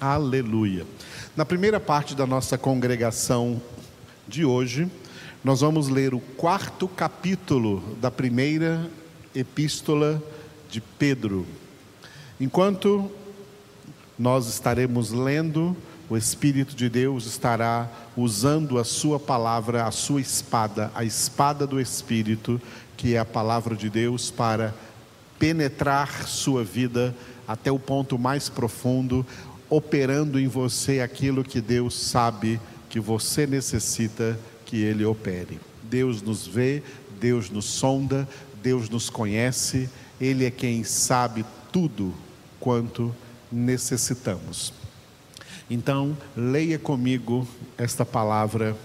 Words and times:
Aleluia. 0.00 0.86
Na 1.36 1.44
primeira 1.44 1.80
parte 1.80 2.14
da 2.14 2.24
nossa 2.24 2.56
congregação 2.56 3.60
de 4.28 4.44
hoje, 4.44 4.88
nós 5.42 5.60
vamos 5.60 5.88
ler 5.88 6.14
o 6.14 6.20
quarto 6.20 6.86
capítulo 6.86 7.82
da 8.00 8.08
primeira 8.08 8.88
epístola 9.34 10.22
de 10.70 10.80
Pedro. 10.80 11.44
Enquanto 12.40 13.10
nós 14.16 14.46
estaremos 14.46 15.10
lendo, 15.10 15.76
o 16.08 16.16
Espírito 16.16 16.76
de 16.76 16.88
Deus 16.88 17.26
estará 17.26 17.90
usando 18.16 18.78
a 18.78 18.84
sua 18.84 19.18
palavra, 19.18 19.84
a 19.84 19.90
sua 19.90 20.20
espada, 20.20 20.92
a 20.94 21.02
espada 21.02 21.66
do 21.66 21.80
Espírito, 21.80 22.60
que 22.96 23.16
é 23.16 23.18
a 23.18 23.24
palavra 23.24 23.74
de 23.74 23.90
Deus, 23.90 24.30
para 24.30 24.72
penetrar 25.40 26.28
sua 26.28 26.62
vida 26.62 27.12
até 27.48 27.72
o 27.72 27.78
ponto 27.80 28.16
mais 28.16 28.48
profundo, 28.48 29.26
operando 29.70 30.38
em 30.38 30.46
você 30.46 31.00
aquilo 31.00 31.44
que 31.44 31.60
Deus 31.60 31.94
sabe 31.94 32.60
que 32.88 32.98
você 32.98 33.46
necessita 33.46 34.38
que 34.64 34.76
Ele 34.76 35.04
opere. 35.04 35.60
Deus 35.82 36.22
nos 36.22 36.46
vê, 36.46 36.82
Deus 37.20 37.50
nos 37.50 37.64
sonda, 37.64 38.28
Deus 38.62 38.88
nos 38.88 39.10
conhece, 39.10 39.88
Ele 40.20 40.44
é 40.44 40.50
quem 40.50 40.84
sabe 40.84 41.44
tudo 41.72 42.14
quanto 42.60 43.14
necessitamos. 43.50 44.72
Então, 45.70 46.16
leia 46.36 46.78
comigo 46.78 47.46
esta 47.76 48.04
palavra 48.04 48.76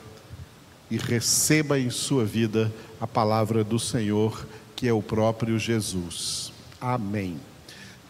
e 0.92 0.98
receba 0.98 1.80
em 1.80 1.90
sua 1.90 2.26
vida 2.26 2.72
a 3.00 3.08
palavra 3.08 3.64
do 3.64 3.80
Senhor, 3.80 4.46
que 4.76 4.88
é 4.88 4.94
o 4.94 5.02
próprio 5.02 5.58
Jesus. 5.58 6.52
Amém. 6.80 7.53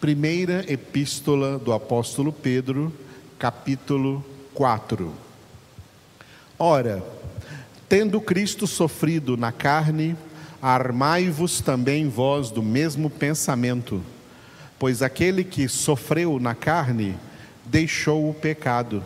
Primeira 0.00 0.64
epístola 0.70 1.58
do 1.58 1.72
apóstolo 1.72 2.30
Pedro, 2.30 2.92
capítulo 3.38 4.24
4. 4.52 5.10
Ora, 6.58 7.02
tendo 7.88 8.20
Cristo 8.20 8.66
sofrido 8.66 9.36
na 9.36 9.50
carne, 9.50 10.14
armai-vos 10.60 11.60
também 11.60 12.08
vós 12.08 12.50
do 12.50 12.62
mesmo 12.62 13.08
pensamento, 13.08 14.02
pois 14.78 15.00
aquele 15.00 15.42
que 15.42 15.68
sofreu 15.68 16.38
na 16.38 16.54
carne, 16.54 17.16
deixou 17.64 18.28
o 18.28 18.34
pecado, 18.34 19.02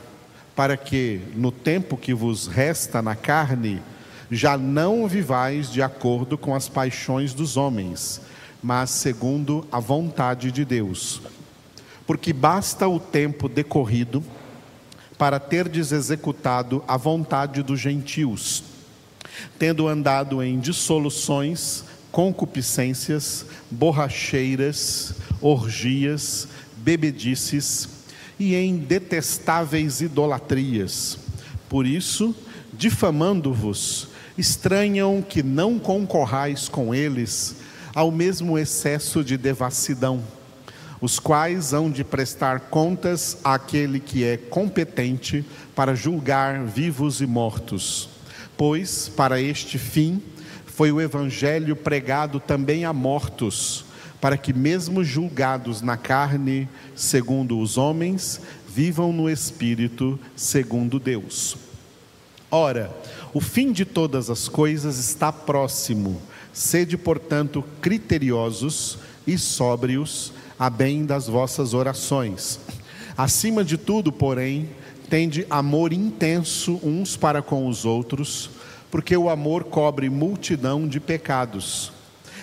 para 0.57 0.77
que, 0.77 1.21
no 1.37 1.53
tempo 1.53 1.97
que 1.97 2.13
vos 2.13 2.49
resta 2.49 3.01
na 3.01 3.15
carne, 3.15 3.81
já 4.31 4.59
não 4.59 5.07
vivais 5.07 5.71
de 5.71 5.81
acordo 5.81 6.37
com 6.37 6.55
as 6.55 6.69
paixões 6.69 7.33
dos 7.33 7.57
homens, 7.57 8.21
mas 8.63 8.91
segundo 8.91 9.67
a 9.71 9.79
vontade 9.79 10.51
de 10.51 10.65
Deus. 10.65 11.21
Porque 12.07 12.33
basta 12.33 12.89
o 12.89 12.99
tempo 12.99 13.49
decorrido 13.49 14.23
para 15.17 15.39
terdes 15.39 15.93
executado 15.93 16.83
a 16.87 16.97
vontade 16.97 17.63
dos 17.63 17.81
gentios, 17.81 18.63
tendo 19.59 19.89
andado 19.89 20.43
em 20.43 20.59
dissoluções, 20.59 21.85
concupiscências, 22.13 23.45
borracheiras, 23.71 25.15
orgias, 25.41 26.49
bebedices, 26.77 27.89
e 28.39 28.55
em 28.55 28.77
detestáveis 28.77 30.01
idolatrias. 30.01 31.19
Por 31.69 31.85
isso, 31.87 32.35
difamando-vos, 32.73 34.09
estranham 34.37 35.21
que 35.21 35.43
não 35.43 35.79
concorrais 35.79 36.69
com 36.69 36.95
eles 36.95 37.57
ao 37.95 38.11
mesmo 38.11 38.59
excesso 38.59 39.25
de 39.25 39.37
devassidão, 39.37 40.23
os 41.01 41.19
quais 41.19 41.73
hão 41.73 41.91
de 41.91 42.03
prestar 42.03 42.61
contas 42.61 43.39
àquele 43.45 44.01
que 44.01 44.25
é 44.25 44.37
competente 44.37 45.45
para 45.75 45.95
julgar 45.95 46.65
vivos 46.65 47.21
e 47.21 47.27
mortos. 47.27 48.09
Pois, 48.57 49.09
para 49.09 49.41
este 49.41 49.79
fim, 49.79 50.23
foi 50.67 50.91
o 50.91 51.01
Evangelho 51.01 51.77
pregado 51.77 52.41
também 52.41 52.85
a 52.85 52.93
mortos 52.93 53.85
para 54.21 54.37
que, 54.37 54.53
mesmo 54.53 55.05
julgados 55.05 55.81
na 55.81 55.97
carne, 55.97 56.69
segundo 56.95 57.59
os 57.59 57.79
homens, 57.79 58.41
vivam 58.69 59.13
no 59.13 59.31
espírito, 59.31 60.19
segundo 60.35 60.99
Deus. 60.99 61.57
Ora, 62.51 62.91
o 63.33 63.41
fim 63.41 63.73
de 63.73 63.85
todas 63.85 64.31
as 64.31 64.49
coisas 64.49 64.99
está 64.99 65.33
próximo. 65.33 66.21
Sede, 66.53 66.97
portanto, 66.97 67.65
criteriosos 67.81 68.99
e 69.27 69.37
sóbrios, 69.39 70.33
a 70.59 70.69
bem 70.69 71.05
das 71.07 71.29
vossas 71.29 71.75
orações. 71.75 72.59
Acima 73.17 73.65
de 73.65 73.77
tudo, 73.77 74.11
porém, 74.11 74.69
tende 75.09 75.47
amor 75.49 75.93
intenso 75.93 76.81
uns 76.83 77.17
para 77.17 77.41
com 77.43 77.67
os 77.67 77.85
outros, 77.85 78.51
porque 78.91 79.17
o 79.17 79.29
amor 79.29 79.65
cobre 79.65 80.09
multidão 80.09 80.87
de 80.87 80.99
pecados. 80.99 81.93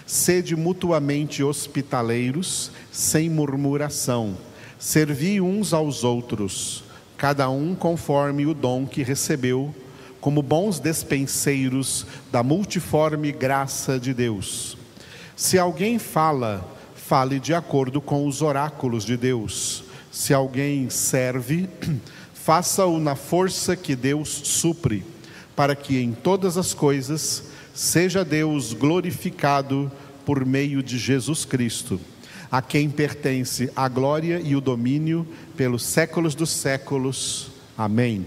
Sede 0.06 0.56
mutuamente 0.56 1.44
hospitaleiros, 1.44 2.72
sem 2.92 3.30
murmuração. 3.30 4.38
Servi 4.78 5.42
uns 5.42 5.74
aos 5.74 6.04
outros, 6.04 6.84
cada 7.18 7.50
um 7.50 7.74
conforme 7.74 8.46
o 8.46 8.54
dom 8.54 8.86
que 8.86 9.02
recebeu, 9.02 9.74
como 10.25 10.41
bons 10.41 10.80
despenseiros 10.80 12.03
da 12.31 12.41
multiforme 12.41 13.31
graça 13.31 14.00
de 14.00 14.12
Deus. 14.12 14.75
Se 15.36 15.59
alguém 15.59 16.00
fala, 16.00 16.68
fale 16.96 17.40
de 17.40 17.53
acordo 17.53 18.02
com 18.02 18.25
os 18.25 18.41
oráculos 18.41 19.06
de 19.06 19.16
Deus. 19.16 19.84
Se 20.12 20.34
alguém 20.34 20.90
serve, 20.90 21.69
faça-o 22.34 23.00
na 23.00 23.16
força 23.16 23.75
que 23.75 23.96
Deus 23.96 24.30
supre, 24.30 25.06
para 25.56 25.75
que 25.75 26.00
em 26.00 26.12
todas 26.12 26.57
as 26.57 26.74
coisas 26.74 27.44
seja 27.72 28.25
Deus 28.25 28.74
glorificado 28.74 29.92
por 30.25 30.44
meio 30.44 30.81
de 30.81 30.97
Jesus 30.97 31.46
Cristo, 31.46 32.02
a 32.52 32.63
quem 32.63 32.90
pertence 32.90 33.72
a 33.75 33.88
glória 33.88 34.42
e 34.44 34.56
o 34.56 34.62
domínio 34.62 35.28
pelos 35.56 35.86
séculos 35.86 36.34
dos 36.34 36.50
séculos. 36.50 37.52
Amém. 37.78 38.25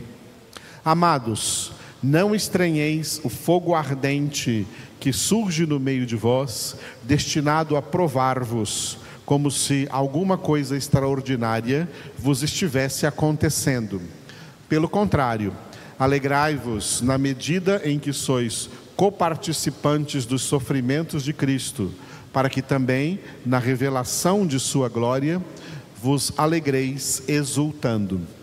Amados, 0.85 1.73
não 2.03 2.35
estranheis 2.35 3.21
o 3.25 3.29
fogo 3.29 3.75
ardente 3.75 4.67
que 5.01 5.13
surge 5.13 5.67
no 5.67 5.79
meio 5.79 6.05
de 6.07 6.17
vós, 6.17 6.77
destinado 7.03 7.77
a 7.77 7.83
provar-vos, 7.83 8.99
como 9.25 9.51
se 9.51 9.87
alguma 9.91 10.39
coisa 10.39 10.77
extraordinária 10.77 11.89
vos 12.19 12.43
estivesse 12.43 13.07
acontecendo. 13.07 14.01
Pelo 14.69 14.89
contrário, 14.89 15.53
alegrai-vos 15.99 17.01
na 17.01 17.19
medida 17.19 17.83
em 17.85 17.99
que 17.99 18.13
sois 18.13 18.71
coparticipantes 18.97 20.25
dos 20.25 20.43
sofrimentos 20.43 21.23
de 21.23 21.33
Cristo, 21.33 21.93
para 22.33 22.49
que 22.49 22.63
também, 22.63 23.21
na 23.45 23.59
revelação 23.59 24.47
de 24.47 24.59
Sua 24.59 24.89
glória, 24.89 25.43
vos 26.01 26.33
alegreis 26.37 27.23
exultando. 27.29 28.38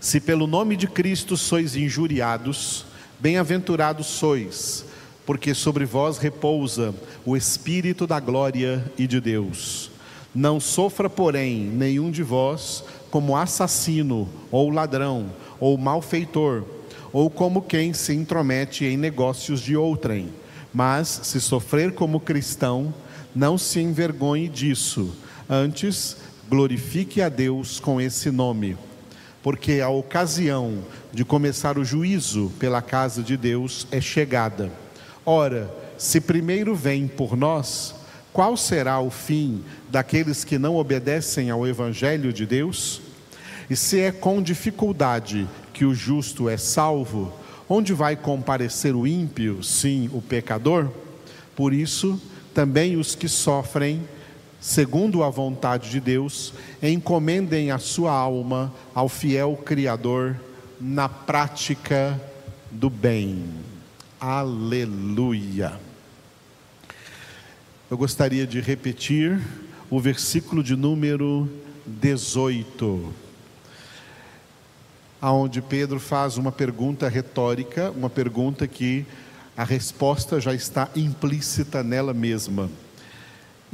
Se 0.00 0.20
pelo 0.20 0.46
nome 0.46 0.76
de 0.76 0.86
Cristo 0.86 1.36
sois 1.36 1.74
injuriados, 1.74 2.84
bem-aventurados 3.18 4.06
sois, 4.06 4.84
porque 5.24 5.54
sobre 5.54 5.84
vós 5.84 6.18
repousa 6.18 6.94
o 7.24 7.36
Espírito 7.36 8.06
da 8.06 8.20
glória 8.20 8.84
e 8.98 9.06
de 9.06 9.20
Deus. 9.20 9.90
Não 10.34 10.60
sofra, 10.60 11.08
porém, 11.08 11.64
nenhum 11.64 12.10
de 12.10 12.22
vós 12.22 12.84
como 13.10 13.36
assassino, 13.36 14.28
ou 14.50 14.68
ladrão, 14.68 15.32
ou 15.58 15.78
malfeitor, 15.78 16.62
ou 17.12 17.30
como 17.30 17.62
quem 17.62 17.94
se 17.94 18.12
intromete 18.12 18.84
em 18.84 18.96
negócios 18.96 19.60
de 19.60 19.76
outrem. 19.76 20.28
Mas, 20.74 21.20
se 21.24 21.40
sofrer 21.40 21.92
como 21.92 22.20
cristão, 22.20 22.92
não 23.34 23.56
se 23.56 23.80
envergonhe 23.80 24.48
disso, 24.48 25.14
antes 25.48 26.18
glorifique 26.48 27.22
a 27.22 27.30
Deus 27.30 27.80
com 27.80 27.98
esse 27.98 28.30
nome. 28.30 28.76
Porque 29.46 29.80
a 29.80 29.88
ocasião 29.88 30.78
de 31.12 31.24
começar 31.24 31.78
o 31.78 31.84
juízo 31.84 32.52
pela 32.58 32.82
casa 32.82 33.22
de 33.22 33.36
Deus 33.36 33.86
é 33.92 34.00
chegada. 34.00 34.72
Ora, 35.24 35.72
se 35.96 36.20
primeiro 36.20 36.74
vem 36.74 37.06
por 37.06 37.36
nós, 37.36 37.94
qual 38.32 38.56
será 38.56 38.98
o 38.98 39.08
fim 39.08 39.62
daqueles 39.88 40.42
que 40.42 40.58
não 40.58 40.74
obedecem 40.74 41.48
ao 41.48 41.64
Evangelho 41.64 42.32
de 42.32 42.44
Deus? 42.44 43.00
E 43.70 43.76
se 43.76 44.00
é 44.00 44.10
com 44.10 44.42
dificuldade 44.42 45.46
que 45.72 45.84
o 45.84 45.94
justo 45.94 46.48
é 46.48 46.56
salvo, 46.56 47.32
onde 47.68 47.92
vai 47.92 48.16
comparecer 48.16 48.96
o 48.96 49.06
ímpio, 49.06 49.62
sim, 49.62 50.10
o 50.12 50.20
pecador? 50.20 50.90
Por 51.54 51.72
isso, 51.72 52.20
também 52.52 52.96
os 52.96 53.14
que 53.14 53.28
sofrem, 53.28 54.02
segundo 54.60 55.22
a 55.22 55.30
vontade 55.30 55.90
de 55.90 56.00
Deus, 56.00 56.52
encomendem 56.82 57.70
a 57.70 57.78
sua 57.78 58.12
alma 58.12 58.72
ao 58.94 59.08
fiel 59.08 59.56
Criador 59.64 60.36
na 60.80 61.08
prática 61.08 62.20
do 62.70 62.90
bem. 62.90 63.44
Aleluia. 64.20 65.78
Eu 67.90 67.96
gostaria 67.96 68.46
de 68.46 68.60
repetir 68.60 69.40
o 69.88 70.00
versículo 70.00 70.62
de 70.62 70.74
número 70.74 71.48
18 71.86 73.26
aonde 75.20 75.62
Pedro 75.62 75.98
faz 75.98 76.36
uma 76.36 76.52
pergunta 76.52 77.08
retórica, 77.08 77.90
uma 77.90 78.10
pergunta 78.10 78.66
que 78.66 79.04
a 79.56 79.64
resposta 79.64 80.40
já 80.40 80.54
está 80.54 80.88
implícita 80.94 81.82
nela 81.82 82.12
mesma. 82.12 82.70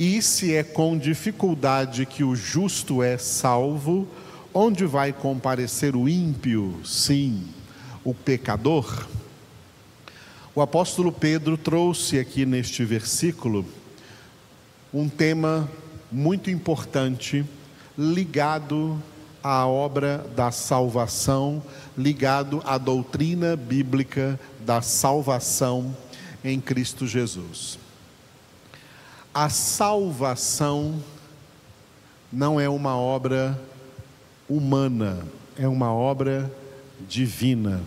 E 0.05 0.21
se 0.21 0.53
é 0.53 0.65
com 0.65 0.99
dificuldade 0.99 2.05
que 2.07 2.25
o 2.25 2.35
justo 2.35 3.05
é 3.05 3.17
salvo, 3.17 4.09
onde 4.53 4.85
vai 4.85 5.13
comparecer 5.13 5.95
o 5.95 6.09
ímpio? 6.09 6.81
Sim, 6.85 7.47
o 8.03 8.13
pecador. 8.13 9.07
O 10.57 10.61
apóstolo 10.61 11.13
Pedro 11.13 11.57
trouxe 11.57 12.19
aqui 12.19 12.45
neste 12.45 12.85
versículo 12.85 13.65
um 14.93 15.09
tema 15.09 15.71
muito 16.11 16.51
importante 16.51 17.45
ligado 17.97 19.01
à 19.41 19.69
obra 19.69 20.27
da 20.35 20.51
salvação, 20.51 21.63
ligado 21.97 22.61
à 22.67 22.77
doutrina 22.77 23.55
bíblica 23.55 24.37
da 24.67 24.83
salvação 24.83 25.97
em 26.43 26.61
Cristo 26.61 27.07
Jesus. 27.07 27.82
A 29.35 29.49
salvação 29.49 31.03
não 32.31 32.61
é 32.61 32.69
uma 32.69 32.99
obra 32.99 33.59
humana, 34.47 35.27
é 35.57 35.67
uma 35.67 35.91
obra 35.91 36.53
divina. 37.09 37.81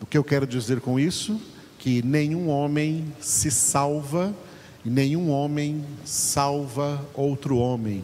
O 0.00 0.06
que 0.06 0.18
eu 0.18 0.24
quero 0.24 0.48
dizer 0.48 0.80
com 0.80 0.98
isso? 0.98 1.40
Que 1.78 2.02
nenhum 2.02 2.48
homem 2.48 3.12
se 3.20 3.52
salva 3.52 4.34
e 4.84 4.90
nenhum 4.90 5.30
homem 5.30 5.84
salva 6.04 7.00
outro 7.14 7.56
homem. 7.58 8.02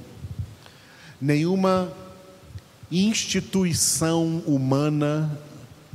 Nenhuma 1.21 1.93
instituição 2.89 4.45
humana 4.47 5.39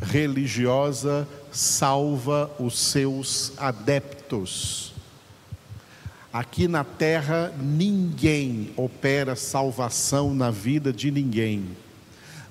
religiosa 0.01 1.25
salva 1.51 2.51
os 2.59 2.77
seus 2.77 3.53
adeptos. 3.57 4.94
Aqui 6.35 6.67
na 6.67 6.83
terra, 6.83 7.53
ninguém 7.57 8.73
opera 8.75 9.37
salvação 9.37 10.35
na 10.35 10.51
vida 10.51 10.91
de 10.91 11.09
ninguém. 11.09 11.65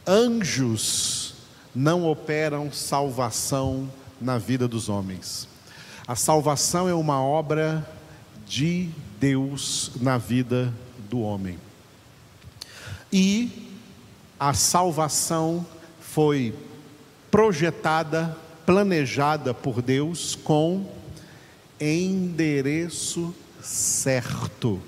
Anjos 0.06 1.34
não 1.74 2.08
operam 2.08 2.72
salvação 2.72 3.86
na 4.18 4.38
vida 4.38 4.66
dos 4.66 4.88
homens. 4.88 5.46
A 6.08 6.16
salvação 6.16 6.88
é 6.88 6.94
uma 6.94 7.22
obra 7.22 7.86
de 8.46 8.88
Deus 9.20 9.90
na 10.00 10.16
vida 10.16 10.72
do 11.10 11.20
homem. 11.20 11.58
E 13.12 13.68
a 14.40 14.54
salvação 14.54 15.66
foi 16.00 16.54
projetada, 17.30 18.34
planejada 18.64 19.52
por 19.52 19.82
Deus 19.82 20.34
com 20.34 20.90
endereço 21.78 23.34
certo. 23.64 24.80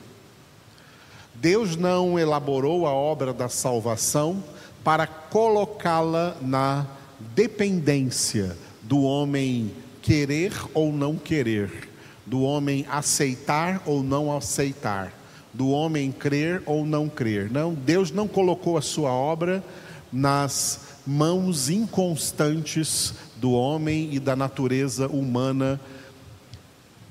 Deus 1.34 1.76
não 1.76 2.18
elaborou 2.18 2.86
a 2.86 2.92
obra 2.92 3.32
da 3.32 3.48
salvação 3.48 4.42
para 4.84 5.06
colocá-la 5.06 6.36
na 6.40 6.86
dependência 7.34 8.56
do 8.82 9.02
homem 9.02 9.72
querer 10.00 10.52
ou 10.72 10.92
não 10.92 11.16
querer, 11.16 11.88
do 12.24 12.42
homem 12.42 12.86
aceitar 12.88 13.82
ou 13.84 14.02
não 14.02 14.34
aceitar, 14.34 15.12
do 15.52 15.70
homem 15.70 16.12
crer 16.12 16.62
ou 16.66 16.86
não 16.86 17.08
crer. 17.08 17.50
Não, 17.50 17.74
Deus 17.74 18.10
não 18.10 18.28
colocou 18.28 18.78
a 18.78 18.82
sua 18.82 19.10
obra 19.10 19.64
nas 20.12 20.80
mãos 21.06 21.68
inconstantes 21.68 23.14
do 23.36 23.52
homem 23.52 24.08
e 24.12 24.20
da 24.20 24.36
natureza 24.36 25.08
humana 25.08 25.80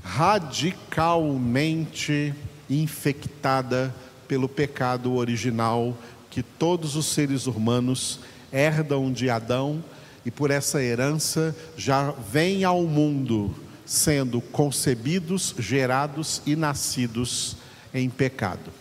radicalmente 0.05 2.33
infectada 2.69 3.93
pelo 4.27 4.47
pecado 4.47 5.15
original 5.15 5.97
que 6.29 6.43
todos 6.43 6.95
os 6.95 7.07
seres 7.07 7.47
humanos 7.47 8.19
herdam 8.53 9.11
de 9.11 9.31
Adão 9.31 9.83
e 10.23 10.29
por 10.29 10.51
essa 10.51 10.79
herança 10.81 11.55
já 11.75 12.11
vêm 12.11 12.63
ao 12.63 12.83
mundo 12.83 13.55
sendo 13.83 14.41
concebidos, 14.41 15.55
gerados 15.57 16.39
e 16.45 16.55
nascidos 16.55 17.57
em 17.93 18.09
pecado. 18.09 18.71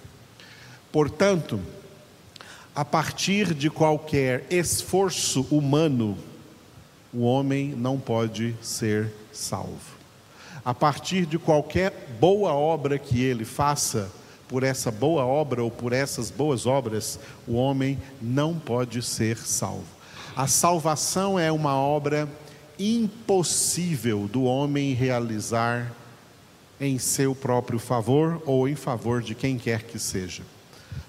Portanto, 0.92 1.58
a 2.74 2.84
partir 2.84 3.54
de 3.54 3.70
qualquer 3.70 4.44
esforço 4.50 5.46
humano, 5.50 6.18
o 7.12 7.20
homem 7.20 7.74
não 7.76 7.98
pode 7.98 8.54
ser 8.60 9.12
salvo. 9.32 9.93
A 10.64 10.72
partir 10.72 11.26
de 11.26 11.38
qualquer 11.38 11.92
boa 12.18 12.52
obra 12.54 12.98
que 12.98 13.22
ele 13.22 13.44
faça, 13.44 14.10
por 14.48 14.62
essa 14.62 14.90
boa 14.90 15.24
obra 15.24 15.62
ou 15.62 15.70
por 15.70 15.92
essas 15.92 16.30
boas 16.30 16.64
obras, 16.64 17.18
o 17.46 17.54
homem 17.54 17.98
não 18.20 18.54
pode 18.58 19.02
ser 19.02 19.36
salvo. 19.36 19.84
A 20.36 20.46
salvação 20.46 21.38
é 21.38 21.50
uma 21.50 21.74
obra 21.74 22.28
impossível 22.78 24.26
do 24.26 24.44
homem 24.44 24.94
realizar 24.94 25.92
em 26.80 26.98
seu 26.98 27.34
próprio 27.34 27.78
favor 27.78 28.42
ou 28.44 28.68
em 28.68 28.74
favor 28.74 29.22
de 29.22 29.34
quem 29.34 29.58
quer 29.58 29.82
que 29.82 29.98
seja. 29.98 30.42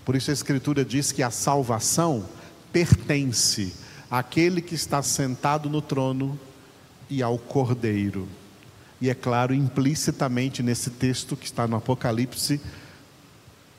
Por 0.04 0.16
isso 0.16 0.30
a 0.30 0.34
Escritura 0.34 0.86
diz 0.86 1.12
que 1.12 1.24
a 1.24 1.32
salvação 1.32 2.26
pertence 2.72 3.74
àquele 4.10 4.62
que 4.62 4.76
está 4.76 5.02
sentado 5.02 5.70
no 5.70 5.82
trono 5.82 6.40
e 7.10 7.24
ao 7.24 7.38
Cordeiro. 7.38 8.28
E 9.06 9.10
é 9.12 9.14
claro, 9.14 9.54
implicitamente 9.54 10.64
nesse 10.64 10.90
texto 10.90 11.38
que 11.38 11.46
está 11.46 11.68
no 11.68 11.76
Apocalipse, 11.76 12.60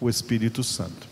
o 0.00 0.08
Espírito 0.08 0.62
Santo. 0.62 1.08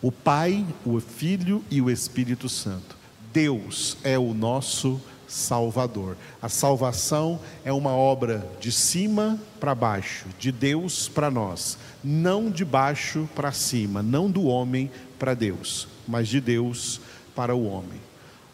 O 0.00 0.12
Pai, 0.12 0.64
o 0.84 1.00
Filho 1.00 1.64
e 1.68 1.82
o 1.82 1.90
Espírito 1.90 2.48
Santo. 2.48 2.96
Deus 3.32 3.96
é 4.04 4.16
o 4.16 4.32
nosso 4.32 5.00
Salvador. 5.26 6.16
A 6.40 6.48
salvação 6.48 7.40
é 7.64 7.72
uma 7.72 7.90
obra 7.90 8.48
de 8.60 8.70
cima 8.70 9.40
para 9.58 9.74
baixo, 9.74 10.26
de 10.38 10.52
Deus 10.52 11.08
para 11.08 11.28
nós, 11.28 11.76
não 12.04 12.48
de 12.48 12.64
baixo 12.64 13.28
para 13.34 13.50
cima, 13.50 14.04
não 14.04 14.30
do 14.30 14.44
homem 14.44 14.88
para 15.18 15.34
Deus, 15.34 15.88
mas 16.06 16.28
de 16.28 16.40
Deus 16.40 17.00
para 17.34 17.56
o 17.56 17.66
homem. 17.66 18.00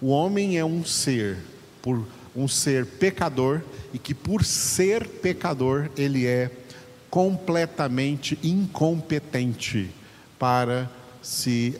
O 0.00 0.06
homem 0.06 0.56
é 0.56 0.64
um 0.64 0.82
ser, 0.82 1.36
por 1.82 2.06
um 2.34 2.48
ser 2.48 2.86
pecador 2.86 3.60
e 3.92 3.98
que 3.98 4.14
por 4.14 4.44
ser 4.44 5.06
pecador 5.06 5.90
ele 5.96 6.26
é 6.26 6.50
completamente 7.10 8.38
incompetente 8.42 9.90
para 10.38 10.90
se 11.22 11.78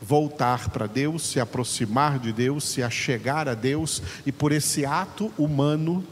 voltar 0.00 0.70
para 0.70 0.86
Deus, 0.86 1.26
se 1.26 1.40
aproximar 1.40 2.18
de 2.18 2.32
Deus, 2.32 2.64
se 2.64 2.82
achegar 2.82 3.48
a 3.48 3.54
Deus, 3.54 4.02
e 4.24 4.30
por 4.30 4.52
esse 4.52 4.84
ato 4.84 5.32
humano 5.36 6.04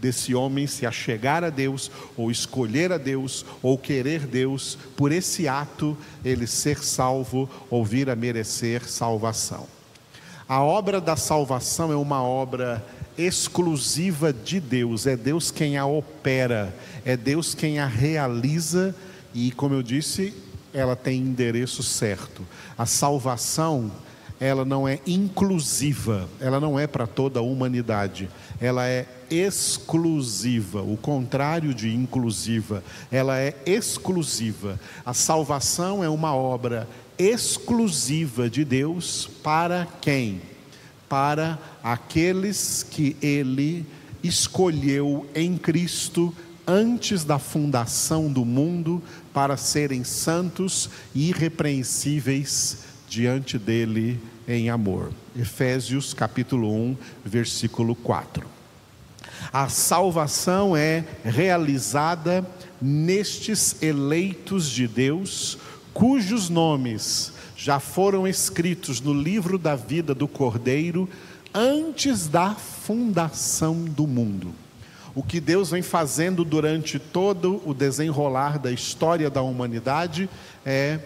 desse 0.00 0.34
homem 0.34 0.66
se 0.66 0.86
achegar 0.86 1.44
a 1.44 1.50
Deus, 1.50 1.90
ou 2.16 2.30
escolher 2.30 2.92
a 2.92 2.98
Deus, 2.98 3.44
ou 3.62 3.76
querer 3.76 4.26
Deus, 4.26 4.78
por 4.96 5.12
esse 5.12 5.46
ato 5.46 5.96
ele 6.24 6.46
ser 6.46 6.78
salvo 6.78 7.48
ou 7.68 7.84
vir 7.84 8.08
a 8.08 8.16
merecer 8.16 8.88
salvação. 8.88 9.66
A 10.48 10.62
obra 10.62 11.00
da 11.00 11.16
salvação 11.16 11.92
é 11.92 11.96
uma 11.96 12.22
obra 12.22 12.84
exclusiva 13.16 14.32
de 14.32 14.58
Deus, 14.58 15.06
é 15.06 15.16
Deus 15.16 15.50
quem 15.50 15.76
a 15.76 15.86
opera, 15.86 16.74
é 17.04 17.16
Deus 17.16 17.54
quem 17.54 17.78
a 17.78 17.86
realiza. 17.86 18.94
E, 19.34 19.50
como 19.52 19.74
eu 19.74 19.82
disse, 19.82 20.34
ela 20.74 20.96
tem 20.96 21.20
endereço 21.20 21.82
certo. 21.82 22.46
A 22.76 22.86
salvação, 22.86 23.90
ela 24.40 24.64
não 24.64 24.88
é 24.88 24.98
inclusiva, 25.06 26.28
ela 26.40 26.58
não 26.58 26.78
é 26.78 26.86
para 26.86 27.06
toda 27.06 27.38
a 27.38 27.42
humanidade, 27.42 28.28
ela 28.60 28.86
é 28.86 29.06
exclusiva, 29.30 30.82
o 30.82 30.96
contrário 30.96 31.72
de 31.72 31.94
inclusiva, 31.94 32.82
ela 33.10 33.38
é 33.38 33.54
exclusiva. 33.64 34.78
A 35.06 35.14
salvação 35.14 36.04
é 36.04 36.08
uma 36.08 36.34
obra 36.34 36.80
exclusiva 36.80 37.01
de 38.50 38.64
Deus 38.64 39.28
para 39.42 39.86
quem? 40.00 40.40
Para 41.08 41.58
aqueles 41.82 42.82
que 42.82 43.16
Ele 43.20 43.84
escolheu 44.22 45.28
em 45.34 45.56
Cristo 45.56 46.34
antes 46.66 47.24
da 47.24 47.38
fundação 47.38 48.32
do 48.32 48.44
mundo 48.44 49.02
para 49.32 49.56
serem 49.56 50.04
santos 50.04 50.88
e 51.14 51.30
irrepreensíveis 51.30 52.78
diante 53.08 53.58
dele 53.58 54.20
em 54.46 54.70
amor. 54.70 55.12
Efésios 55.36 56.14
capítulo 56.14 56.72
1, 56.72 56.96
versículo 57.24 57.94
4. 57.94 58.46
A 59.52 59.68
salvação 59.68 60.76
é 60.76 61.04
realizada 61.24 62.46
nestes 62.80 63.82
eleitos 63.82 64.68
de 64.68 64.86
Deus, 64.86 65.58
cujos 65.92 66.48
nomes 66.48 67.32
já 67.56 67.78
foram 67.78 68.26
escritos 68.26 69.00
no 69.00 69.14
livro 69.14 69.58
da 69.58 69.76
vida 69.76 70.14
do 70.14 70.26
Cordeiro 70.26 71.08
antes 71.54 72.26
da 72.26 72.54
fundação 72.54 73.84
do 73.84 74.06
mundo. 74.06 74.52
O 75.14 75.22
que 75.22 75.40
Deus 75.40 75.70
vem 75.70 75.82
fazendo 75.82 76.44
durante 76.44 76.98
todo 76.98 77.60
o 77.66 77.74
desenrolar 77.74 78.58
da 78.58 78.72
história 78.72 79.28
da 79.28 79.42
humanidade 79.42 80.28
é 80.64 80.98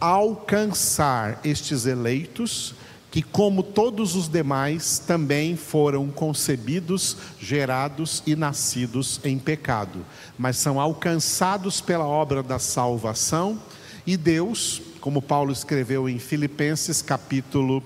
alcançar 0.00 1.40
estes 1.44 1.86
eleitos, 1.86 2.74
que, 3.08 3.22
como 3.22 3.62
todos 3.62 4.16
os 4.16 4.26
demais, 4.26 4.98
também 4.98 5.54
foram 5.54 6.08
concebidos, 6.08 7.16
gerados 7.38 8.20
e 8.26 8.34
nascidos 8.34 9.20
em 9.22 9.38
pecado, 9.38 10.04
mas 10.36 10.56
são 10.56 10.80
alcançados 10.80 11.80
pela 11.80 12.06
obra 12.06 12.42
da 12.42 12.58
salvação, 12.58 13.60
e 14.06 14.16
Deus, 14.16 14.82
como 15.00 15.22
Paulo 15.22 15.52
escreveu 15.52 16.08
em 16.08 16.18
Filipenses 16.18 17.00
capítulo 17.00 17.82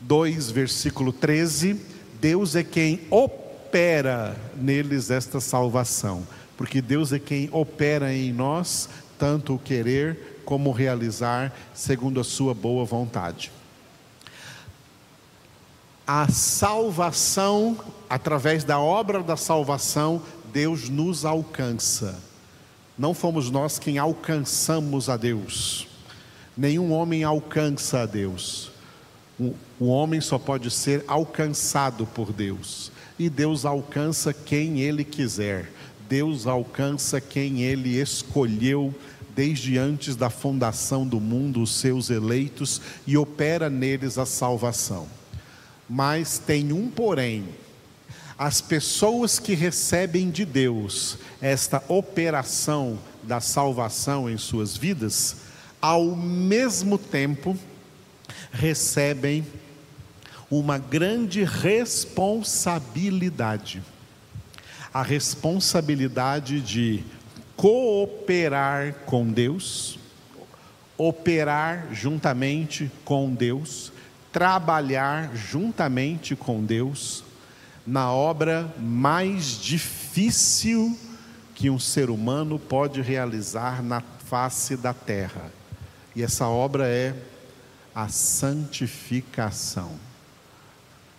2, 0.00 0.50
versículo 0.50 1.12
13, 1.12 1.80
Deus 2.20 2.56
é 2.56 2.64
quem 2.64 3.00
opera 3.10 4.36
neles 4.56 5.10
esta 5.10 5.40
salvação, 5.40 6.26
porque 6.56 6.82
Deus 6.82 7.12
é 7.12 7.18
quem 7.18 7.48
opera 7.52 8.12
em 8.12 8.32
nós 8.32 8.88
tanto 9.18 9.54
o 9.54 9.58
querer 9.58 10.42
como 10.44 10.72
realizar 10.72 11.52
segundo 11.72 12.20
a 12.20 12.24
sua 12.24 12.52
boa 12.52 12.84
vontade. 12.84 13.50
A 16.06 16.28
salvação, 16.28 17.78
através 18.10 18.64
da 18.64 18.78
obra 18.78 19.22
da 19.22 19.36
salvação, 19.36 20.20
Deus 20.52 20.90
nos 20.90 21.24
alcança. 21.24 22.20
Não 22.96 23.12
fomos 23.12 23.50
nós 23.50 23.78
quem 23.78 23.98
alcançamos 23.98 25.08
a 25.08 25.16
Deus. 25.16 25.88
Nenhum 26.56 26.92
homem 26.92 27.24
alcança 27.24 28.02
a 28.02 28.06
Deus. 28.06 28.70
O 29.80 29.86
homem 29.86 30.20
só 30.20 30.38
pode 30.38 30.70
ser 30.70 31.04
alcançado 31.08 32.06
por 32.06 32.32
Deus. 32.32 32.92
E 33.18 33.28
Deus 33.28 33.64
alcança 33.64 34.32
quem 34.32 34.80
Ele 34.80 35.02
quiser. 35.02 35.70
Deus 36.08 36.46
alcança 36.46 37.20
quem 37.20 37.62
Ele 37.62 38.00
escolheu 38.00 38.94
desde 39.34 39.76
antes 39.76 40.14
da 40.14 40.30
fundação 40.30 41.06
do 41.06 41.18
mundo, 41.18 41.60
os 41.62 41.74
seus 41.74 42.10
eleitos, 42.10 42.80
e 43.04 43.16
opera 43.16 43.68
neles 43.68 44.16
a 44.16 44.24
salvação. 44.24 45.08
Mas 45.88 46.38
tem 46.38 46.72
um 46.72 46.88
porém: 46.88 47.44
as 48.38 48.60
pessoas 48.60 49.38
que 49.38 49.54
recebem 49.54 50.30
de 50.30 50.44
Deus 50.44 51.16
esta 51.40 51.82
operação 51.88 52.98
da 53.22 53.40
salvação 53.40 54.28
em 54.28 54.36
suas 54.36 54.76
vidas, 54.76 55.36
ao 55.80 56.04
mesmo 56.16 56.98
tempo 56.98 57.56
recebem 58.52 59.46
uma 60.50 60.76
grande 60.78 61.44
responsabilidade. 61.44 63.80
A 64.92 65.02
responsabilidade 65.02 66.60
de 66.60 67.04
cooperar 67.56 68.94
com 69.06 69.30
Deus, 69.30 69.98
operar 70.98 71.86
juntamente 71.92 72.90
com 73.04 73.32
Deus, 73.34 73.92
trabalhar 74.32 75.30
juntamente 75.34 76.36
com 76.36 76.64
Deus 76.64 77.24
na 77.86 78.10
obra 78.10 78.72
mais 78.78 79.60
difícil 79.60 80.96
que 81.54 81.68
um 81.70 81.78
ser 81.78 82.10
humano 82.10 82.58
pode 82.58 83.00
realizar 83.00 83.82
na 83.82 84.00
face 84.00 84.76
da 84.76 84.94
terra. 84.94 85.52
E 86.16 86.22
essa 86.22 86.46
obra 86.46 86.86
é 86.86 87.14
a 87.94 88.08
santificação, 88.08 89.92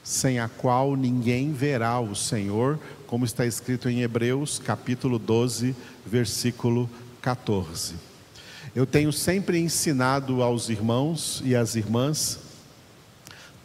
sem 0.04 0.40
a 0.40 0.50
qual 0.50 0.96
ninguém 0.96 1.54
verá 1.54 2.00
o 2.00 2.16
Senhor, 2.16 2.80
como 3.08 3.24
está 3.24 3.46
escrito 3.46 3.88
em 3.88 4.02
Hebreus, 4.02 4.60
capítulo 4.60 5.18
12, 5.18 5.76
versículo 6.06 6.90
14. 7.22 7.96
Eu 8.76 8.86
tenho 8.86 9.14
sempre 9.14 9.58
ensinado 9.58 10.42
aos 10.42 10.68
irmãos 10.68 11.42
e 11.46 11.56
às 11.56 11.76
irmãs 11.76 12.40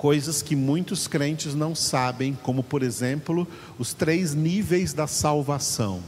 coisas 0.01 0.41
que 0.41 0.57
muitos 0.57 1.07
crentes 1.07 1.55
não 1.55 1.75
sabem, 1.75 2.33
como 2.43 2.63
por 2.63 2.83
exemplo, 2.83 3.47
os 3.79 3.93
três 3.93 4.35
níveis 4.35 4.95
da 4.95 5.07
salvação: 5.07 6.01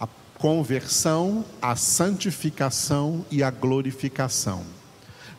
a 0.00 0.08
conversão, 0.38 1.44
a 1.60 1.76
santificação 1.76 3.22
e 3.30 3.42
a 3.42 3.50
glorificação. 3.50 4.64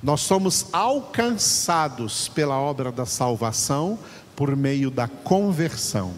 Nós 0.03 0.21
somos 0.21 0.67
alcançados 0.71 2.27
pela 2.27 2.59
obra 2.59 2.91
da 2.91 3.07
salvação 3.07 3.97
por 4.35 4.55
meio 4.55 4.91
da 4.91 5.07
conversão. 5.07 6.13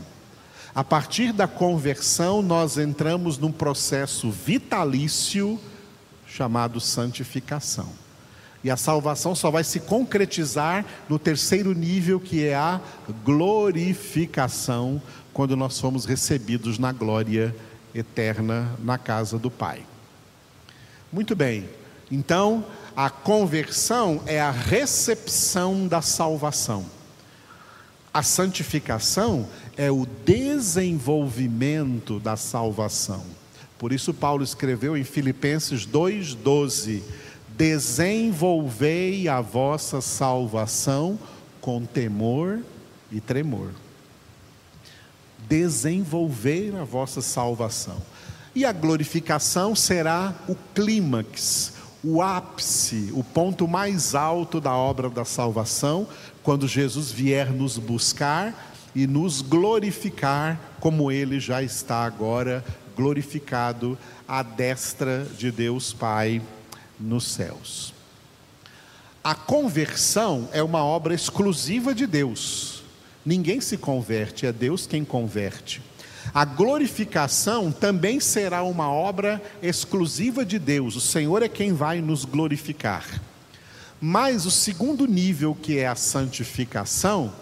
A 0.75 0.83
partir 0.83 1.31
da 1.31 1.47
conversão, 1.47 2.41
nós 2.41 2.77
entramos 2.77 3.37
num 3.37 3.51
processo 3.51 4.29
vitalício 4.29 5.57
chamado 6.27 6.81
santificação. 6.81 7.87
E 8.63 8.69
a 8.69 8.75
salvação 8.75 9.33
só 9.33 9.49
vai 9.49 9.63
se 9.63 9.79
concretizar 9.79 10.85
no 11.07 11.17
terceiro 11.17 11.73
nível, 11.73 12.19
que 12.19 12.45
é 12.45 12.55
a 12.55 12.81
glorificação, 13.23 15.01
quando 15.33 15.55
nós 15.55 15.79
fomos 15.79 16.05
recebidos 16.05 16.77
na 16.77 16.91
glória 16.91 17.55
eterna 17.95 18.69
na 18.79 18.97
casa 18.97 19.39
do 19.39 19.49
Pai. 19.49 19.85
Muito 21.11 21.35
bem, 21.35 21.69
então 22.11 22.65
a 22.95 23.09
conversão 23.09 24.21
é 24.25 24.41
a 24.41 24.51
recepção 24.51 25.87
da 25.87 26.01
salvação. 26.01 26.85
A 28.13 28.21
santificação 28.23 29.47
é 29.77 29.89
o 29.89 30.05
desenvolvimento 30.25 32.19
da 32.19 32.35
salvação. 32.35 33.23
Por 33.77 33.93
isso, 33.93 34.13
Paulo 34.13 34.43
escreveu 34.43 34.97
em 34.97 35.05
Filipenses 35.05 35.87
2,12: 35.87 37.01
Desenvolvei 37.59 39.27
a 39.27 39.41
vossa 39.41 39.99
salvação 39.99 41.19
com 41.59 41.83
temor 41.83 42.61
e 43.11 43.19
tremor. 43.19 43.71
Desenvolver 45.39 46.73
a 46.77 46.85
vossa 46.85 47.21
salvação. 47.21 47.97
E 48.55 48.63
a 48.63 48.71
glorificação 48.71 49.75
será 49.75 50.33
o 50.47 50.55
clímax, 50.73 51.73
o 52.01 52.21
ápice, 52.21 53.09
o 53.11 53.25
ponto 53.25 53.67
mais 53.67 54.15
alto 54.15 54.61
da 54.61 54.73
obra 54.73 55.09
da 55.09 55.25
salvação, 55.25 56.07
quando 56.41 56.65
Jesus 56.65 57.11
vier 57.11 57.51
nos 57.51 57.77
buscar 57.77 58.71
e 58.95 59.05
nos 59.05 59.41
glorificar, 59.41 60.57
como 60.79 61.11
Ele 61.11 61.41
já 61.41 61.61
está 61.61 62.05
agora 62.05 62.63
glorificado 62.95 63.97
à 64.25 64.41
destra 64.43 65.27
de 65.37 65.51
Deus 65.51 65.91
Pai 65.91 66.41
nos 66.99 67.25
céus. 67.25 67.93
A 69.23 69.35
conversão 69.35 70.49
é 70.51 70.63
uma 70.63 70.83
obra 70.83 71.13
exclusiva 71.13 71.93
de 71.93 72.07
Deus. 72.07 72.83
Ninguém 73.25 73.61
se 73.61 73.77
converte, 73.77 74.45
é 74.45 74.51
Deus 74.51 74.87
quem 74.87 75.05
converte. 75.05 75.81
A 76.33 76.45
glorificação 76.45 77.71
também 77.71 78.19
será 78.19 78.63
uma 78.63 78.91
obra 78.91 79.41
exclusiva 79.61 80.45
de 80.45 80.59
Deus. 80.59 80.95
O 80.95 81.01
Senhor 81.01 81.41
é 81.41 81.49
quem 81.49 81.73
vai 81.73 82.01
nos 82.01 82.25
glorificar. 82.25 83.21
Mas 83.99 84.45
o 84.45 84.51
segundo 84.51 85.05
nível, 85.05 85.57
que 85.59 85.77
é 85.77 85.87
a 85.87 85.95
santificação, 85.95 87.33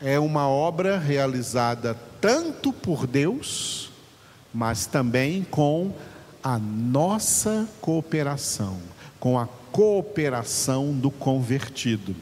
é 0.00 0.18
uma 0.18 0.48
obra 0.48 0.98
realizada 0.98 1.96
tanto 2.20 2.72
por 2.72 3.06
Deus, 3.06 3.90
mas 4.52 4.86
também 4.86 5.44
com 5.44 5.94
a 6.42 6.58
nossa 6.58 7.68
cooperação, 7.80 8.78
com 9.20 9.38
a 9.38 9.46
cooperação 9.70 10.92
do 10.92 11.10
convertido. 11.10 12.14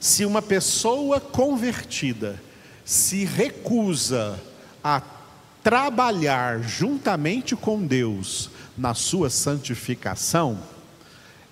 Se 0.00 0.24
uma 0.24 0.40
pessoa 0.40 1.20
convertida 1.20 2.40
se 2.84 3.24
recusa 3.24 4.40
a 4.82 5.02
trabalhar 5.62 6.62
juntamente 6.62 7.54
com 7.54 7.84
Deus 7.84 8.50
na 8.76 8.94
sua 8.94 9.28
santificação, 9.28 10.58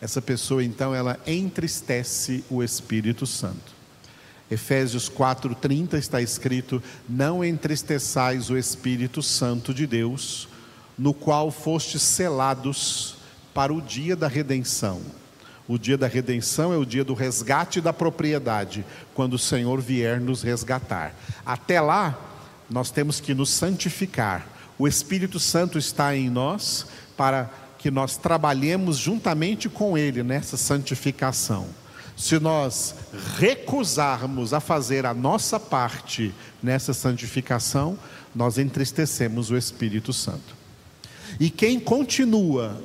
essa 0.01 0.23
pessoa 0.23 0.63
então 0.63 0.95
ela 0.95 1.19
entristece 1.27 2.45
o 2.49 2.63
Espírito 2.63 3.27
Santo. 3.27 3.75
Efésios 4.51 5.09
4:30 5.09 5.99
está 5.99 6.21
escrito: 6.21 6.83
Não 7.09 7.45
entristeçais 7.45 8.49
o 8.49 8.57
Espírito 8.57 9.23
Santo 9.23 9.75
de 9.75 9.87
Deus, 9.87 10.49
no 10.99 11.13
qual 11.13 11.51
fostes 11.51 12.03
selados 12.03 13.17
para 13.53 13.73
o 13.73 13.81
dia 13.81 14.17
da 14.17 14.29
redenção. 14.29 15.01
O 15.69 15.79
dia 15.79 15.99
da 15.99 16.07
redenção 16.07 16.73
é 16.73 16.77
o 16.77 16.85
dia 16.85 17.03
do 17.03 17.13
resgate 17.13 17.81
da 17.81 17.93
propriedade, 17.93 18.85
quando 19.15 19.35
o 19.35 19.39
Senhor 19.39 19.81
vier 19.81 20.21
nos 20.21 20.43
resgatar. 20.43 21.15
Até 21.45 21.81
lá, 21.81 22.17
nós 22.71 22.91
temos 22.91 23.19
que 23.21 23.35
nos 23.35 23.51
santificar. 23.51 24.47
O 24.79 24.87
Espírito 24.87 25.41
Santo 25.41 25.79
está 25.79 26.15
em 26.15 26.31
nós 26.31 26.87
para 27.17 27.51
que 27.79 27.91
nós 27.91 28.17
trabalhemos 28.17 28.97
juntamente 28.97 29.69
com 29.69 29.97
Ele 29.99 30.23
nessa 30.23 30.57
santificação. 30.57 31.67
Se 32.17 32.39
nós 32.39 32.95
recusarmos 33.39 34.55
a 34.55 34.61
fazer 34.61 35.05
a 35.05 35.13
nossa 35.13 35.61
parte 35.61 36.35
nessa 36.63 36.95
santificação, 36.95 37.99
nós 38.35 38.57
entristecemos 38.57 39.51
o 39.51 39.57
Espírito 39.57 40.13
Santo. 40.13 40.56
E 41.39 41.51
quem 41.51 41.79
continua 41.79 42.81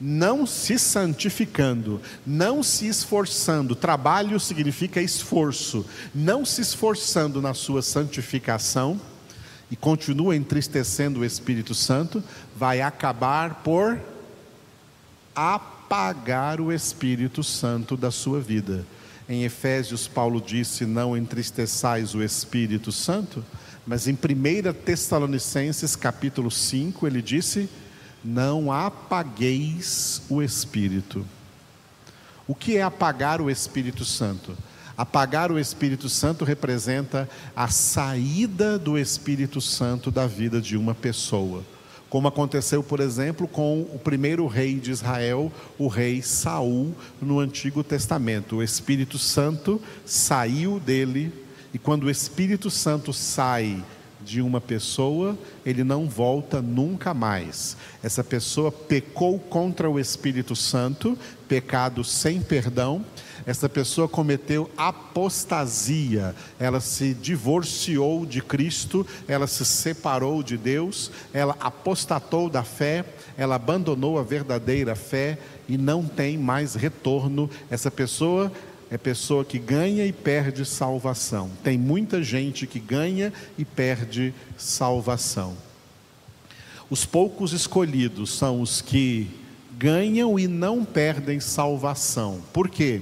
não 0.00 0.46
se 0.46 0.78
santificando, 0.78 2.00
não 2.26 2.62
se 2.62 2.86
esforçando, 2.86 3.74
trabalho 3.76 4.40
significa 4.40 5.00
esforço, 5.02 5.84
não 6.14 6.44
se 6.44 6.62
esforçando 6.62 7.42
na 7.42 7.52
sua 7.52 7.82
santificação 7.82 8.98
e 9.70 9.76
continua 9.76 10.34
entristecendo 10.34 11.20
o 11.20 11.24
Espírito 11.24 11.74
Santo, 11.74 12.24
vai 12.56 12.80
acabar 12.80 13.56
por 13.56 14.00
apagar 15.34 16.60
o 16.60 16.72
Espírito 16.72 17.44
Santo 17.44 17.96
da 17.96 18.10
sua 18.10 18.40
vida. 18.40 18.86
Em 19.28 19.44
Efésios, 19.44 20.08
Paulo 20.08 20.40
disse: 20.40 20.84
Não 20.84 21.16
entristeçais 21.16 22.14
o 22.14 22.22
Espírito 22.22 22.90
Santo, 22.90 23.44
mas 23.86 24.06
em 24.06 24.12
1 24.12 24.72
Tessalonicenses, 24.84 25.96
capítulo 25.96 26.50
5, 26.50 27.06
ele 27.06 27.22
disse: 27.22 27.68
não 28.24 28.70
apagueis 28.70 30.22
o 30.28 30.42
Espírito. 30.42 31.26
O 32.46 32.54
que 32.54 32.76
é 32.76 32.82
apagar 32.82 33.40
o 33.40 33.50
Espírito 33.50 34.04
Santo? 34.04 34.56
Apagar 34.96 35.50
o 35.50 35.58
Espírito 35.58 36.08
Santo 36.08 36.44
representa 36.44 37.28
a 37.56 37.68
saída 37.68 38.78
do 38.78 38.98
Espírito 38.98 39.60
Santo 39.60 40.10
da 40.10 40.26
vida 40.26 40.60
de 40.60 40.76
uma 40.76 40.94
pessoa. 40.94 41.64
Como 42.10 42.28
aconteceu, 42.28 42.82
por 42.82 42.98
exemplo, 42.98 43.46
com 43.46 43.82
o 43.82 43.98
primeiro 43.98 44.46
rei 44.46 44.74
de 44.74 44.90
Israel, 44.90 45.50
o 45.78 45.86
rei 45.86 46.20
Saul, 46.20 46.92
no 47.22 47.38
Antigo 47.38 47.84
Testamento. 47.84 48.56
O 48.56 48.62
Espírito 48.62 49.16
Santo 49.16 49.80
saiu 50.04 50.80
dele, 50.80 51.32
e 51.72 51.78
quando 51.78 52.04
o 52.04 52.10
Espírito 52.10 52.70
Santo 52.70 53.12
sai 53.12 53.82
de 54.22 54.40
uma 54.40 54.60
pessoa, 54.60 55.36
ele 55.64 55.82
não 55.82 56.08
volta 56.08 56.60
nunca 56.60 57.14
mais. 57.14 57.76
Essa 58.02 58.22
pessoa 58.22 58.70
pecou 58.70 59.38
contra 59.38 59.88
o 59.88 59.98
Espírito 59.98 60.54
Santo, 60.54 61.16
pecado 61.48 62.04
sem 62.04 62.40
perdão. 62.40 63.04
Essa 63.46 63.68
pessoa 63.68 64.06
cometeu 64.06 64.70
apostasia, 64.76 66.34
ela 66.58 66.78
se 66.78 67.14
divorciou 67.14 68.26
de 68.26 68.42
Cristo, 68.42 69.06
ela 69.26 69.46
se 69.46 69.64
separou 69.64 70.42
de 70.42 70.58
Deus, 70.58 71.10
ela 71.32 71.56
apostatou 71.58 72.50
da 72.50 72.62
fé, 72.62 73.04
ela 73.38 73.54
abandonou 73.54 74.18
a 74.18 74.22
verdadeira 74.22 74.94
fé 74.94 75.38
e 75.66 75.78
não 75.78 76.04
tem 76.04 76.36
mais 76.36 76.74
retorno. 76.74 77.48
Essa 77.70 77.90
pessoa 77.90 78.52
é 78.90 78.98
pessoa 78.98 79.44
que 79.44 79.58
ganha 79.58 80.04
e 80.04 80.12
perde 80.12 80.64
salvação. 80.64 81.50
Tem 81.62 81.78
muita 81.78 82.22
gente 82.22 82.66
que 82.66 82.80
ganha 82.80 83.32
e 83.56 83.64
perde 83.64 84.34
salvação. 84.56 85.56
Os 86.90 87.06
poucos 87.06 87.52
escolhidos 87.52 88.36
são 88.36 88.60
os 88.60 88.82
que 88.82 89.30
ganham 89.78 90.36
e 90.38 90.48
não 90.48 90.84
perdem 90.84 91.38
salvação. 91.38 92.42
Por 92.52 92.68
quê? 92.68 93.00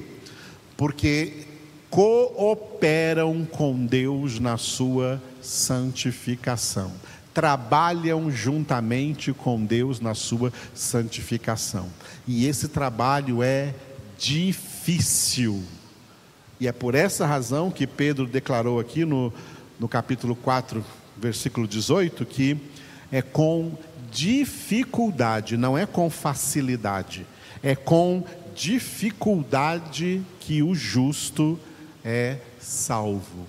Porque 0.76 1.46
cooperam 1.88 3.46
com 3.46 3.86
Deus 3.86 4.38
na 4.38 4.58
sua 4.58 5.22
santificação. 5.40 6.92
Trabalham 7.32 8.30
juntamente 8.30 9.32
com 9.32 9.64
Deus 9.64 10.00
na 10.00 10.14
sua 10.14 10.52
santificação. 10.74 11.88
E 12.26 12.46
esse 12.46 12.68
trabalho 12.68 13.42
é 13.42 13.74
difícil. 14.18 15.62
E 16.60 16.66
é 16.66 16.72
por 16.72 16.94
essa 16.94 17.24
razão 17.24 17.70
que 17.70 17.86
Pedro 17.86 18.26
declarou 18.26 18.80
aqui 18.80 19.04
no, 19.04 19.32
no 19.78 19.88
capítulo 19.88 20.34
4, 20.34 20.84
versículo 21.16 21.68
18, 21.68 22.26
que 22.26 22.56
é 23.12 23.22
com 23.22 23.72
dificuldade, 24.10 25.56
não 25.56 25.76
é 25.76 25.86
com 25.86 26.10
facilidade, 26.10 27.26
é 27.62 27.76
com 27.76 28.24
dificuldade 28.54 30.22
que 30.40 30.62
o 30.62 30.74
justo 30.74 31.58
é 32.04 32.38
salvo. 32.58 33.46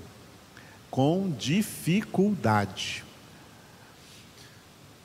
Com 0.91 1.31
dificuldade. 1.38 3.03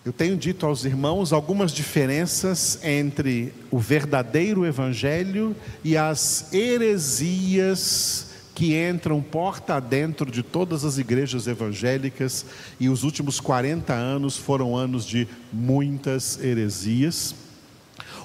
Eu 0.04 0.12
tenho 0.12 0.36
dito 0.36 0.66
aos 0.66 0.84
irmãos 0.84 1.32
algumas 1.32 1.72
diferenças 1.72 2.78
entre 2.84 3.54
o 3.70 3.78
verdadeiro 3.78 4.66
evangelho 4.66 5.56
e 5.82 5.96
as 5.96 6.52
heresias 6.52 8.26
que 8.54 8.76
entram 8.76 9.22
porta 9.22 9.76
adentro 9.76 10.30
de 10.30 10.42
todas 10.42 10.84
as 10.84 10.98
igrejas 10.98 11.46
evangélicas, 11.46 12.44
e 12.78 12.90
os 12.90 13.02
últimos 13.02 13.40
40 13.40 13.94
anos 13.94 14.36
foram 14.36 14.76
anos 14.76 15.06
de 15.06 15.26
muitas 15.50 16.38
heresias. 16.38 17.34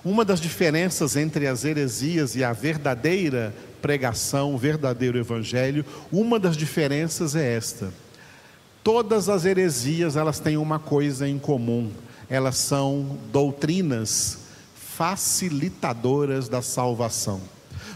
Uma 0.04 0.26
das 0.26 0.42
diferenças 0.42 1.16
entre 1.16 1.48
as 1.48 1.64
heresias 1.64 2.36
e 2.36 2.44
a 2.44 2.52
verdadeira 2.52 3.56
pregação, 3.82 4.54
o 4.54 4.58
verdadeiro 4.58 5.18
evangelho, 5.18 5.86
uma 6.12 6.38
das 6.38 6.58
diferenças 6.58 7.36
é 7.36 7.56
esta 7.56 7.94
Todas 8.92 9.30
as 9.30 9.46
heresias, 9.46 10.16
elas 10.16 10.40
têm 10.40 10.58
uma 10.58 10.80
coisa 10.80 11.30
em 11.30 11.38
comum. 11.38 11.92
Elas 12.28 12.58
são 12.58 13.20
doutrinas 13.32 14.40
facilitadoras 14.74 16.50
da 16.50 16.64
salvação. 16.64 17.40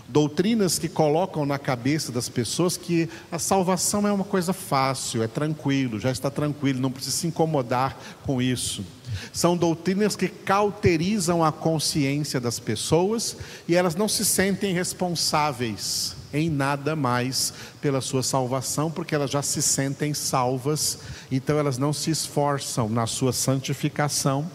Doutrinas 0.07 0.77
que 0.77 0.87
colocam 0.87 1.47
na 1.47 1.57
cabeça 1.57 2.11
das 2.11 2.29
pessoas 2.29 2.77
que 2.77 3.09
a 3.31 3.39
salvação 3.39 4.07
é 4.07 4.11
uma 4.11 4.23
coisa 4.23 4.53
fácil, 4.53 5.23
é 5.23 5.27
tranquilo, 5.27 5.99
já 5.99 6.11
está 6.11 6.29
tranquilo, 6.29 6.79
não 6.79 6.91
precisa 6.91 7.17
se 7.17 7.25
incomodar 7.25 7.97
com 8.23 8.39
isso. 8.39 8.85
São 9.33 9.57
doutrinas 9.57 10.15
que 10.15 10.27
cauterizam 10.27 11.43
a 11.43 11.51
consciência 11.51 12.39
das 12.39 12.59
pessoas 12.59 13.35
e 13.67 13.75
elas 13.75 13.95
não 13.95 14.07
se 14.07 14.23
sentem 14.23 14.75
responsáveis 14.75 16.21
em 16.33 16.49
nada 16.49 16.95
mais 16.95 17.53
pela 17.79 18.01
sua 18.01 18.23
salvação, 18.23 18.89
porque 18.89 19.13
elas 19.13 19.29
já 19.29 19.41
se 19.41 19.61
sentem 19.61 20.13
salvas, 20.13 20.99
então 21.31 21.57
elas 21.57 21.77
não 21.77 21.93
se 21.93 22.09
esforçam 22.09 22.89
na 22.89 23.05
sua 23.05 23.31
santificação, 23.31 24.49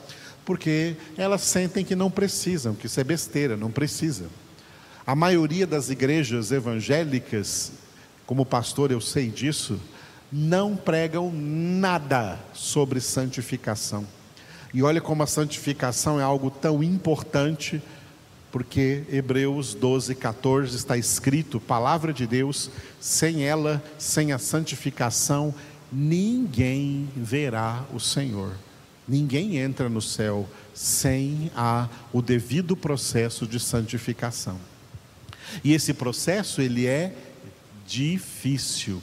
porque 0.45 0.97
elas 1.17 1.43
sentem 1.43 1.85
que 1.85 1.95
não 1.95 2.11
precisam, 2.11 2.75
que 2.75 2.87
isso 2.87 2.99
é 2.99 3.05
besteira, 3.05 3.57
não 3.57 3.71
precisa. 3.71 4.27
A 5.07 5.15
maioria 5.15 5.67
das 5.67 5.89
igrejas 5.89 6.51
evangélicas, 6.51 7.73
como 8.27 8.45
pastor 8.45 8.91
eu 8.91 9.01
sei 9.01 9.29
disso, 9.29 9.81
não 10.31 10.77
pregam 10.77 11.33
nada 11.33 12.39
sobre 12.53 13.01
santificação. 13.01 14.07
E 14.73 14.83
olha 14.83 15.01
como 15.01 15.23
a 15.23 15.27
santificação 15.27 16.21
é 16.21 16.23
algo 16.23 16.51
tão 16.51 16.83
importante 16.83 17.83
porque 18.51 19.05
Hebreus 19.11 19.75
12, 19.75 20.15
14 20.15 20.77
está 20.77 20.97
escrito, 20.97 21.61
palavra 21.61 22.13
de 22.13 22.27
Deus, 22.27 22.71
sem 23.01 23.45
ela, 23.45 23.83
sem 23.99 24.33
a 24.33 24.39
santificação, 24.39 25.55
ninguém 25.93 27.09
verá 27.15 27.85
o 27.93 28.01
Senhor. 28.01 28.53
Ninguém 29.07 29.59
entra 29.59 29.89
no 29.89 30.03
céu 30.03 30.49
sem 30.75 31.51
a, 31.57 31.89
o 32.13 32.23
devido 32.23 32.77
processo 32.77 33.47
de 33.47 33.59
santificação. 33.59 34.59
E 35.65 35.73
esse 35.73 35.95
processo, 35.95 36.61
ele 36.61 36.87
é 36.87 37.15
difícil. 37.87 39.03